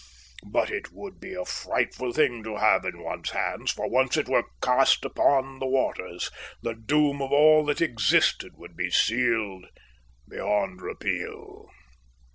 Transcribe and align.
But 0.47 0.71
it 0.71 0.91
would 0.91 1.19
be 1.19 1.35
a 1.35 1.45
frightful 1.45 2.11
thing 2.11 2.41
to 2.45 2.57
have 2.57 2.85
in 2.85 3.03
one's 3.03 3.29
hands; 3.29 3.69
for 3.71 3.87
once 3.87 4.17
it 4.17 4.27
were 4.27 4.45
cast 4.59 5.05
upon 5.05 5.59
the 5.59 5.67
waters, 5.67 6.31
the 6.63 6.73
doom 6.73 7.21
of 7.21 7.31
all 7.31 7.63
that 7.65 7.81
existed 7.81 8.53
would 8.57 8.75
be 8.75 8.89
sealed 8.89 9.67
beyond 10.27 10.81
repeal." 10.81 11.69